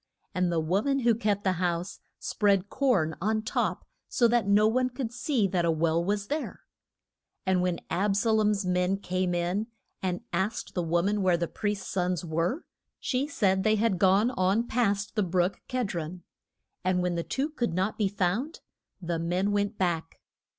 [0.33, 4.67] And the wo man who kept the house spread corn on top so that no
[4.67, 6.61] one could see that a well was there.
[7.45, 9.67] And when Ab sa lom's men came in
[10.01, 12.65] and asked the wo man where the priest's sons were,
[12.99, 16.23] she said they had gone on past the brook Ked ron.
[16.83, 18.61] And when the two could not be found
[18.99, 20.19] the men went back.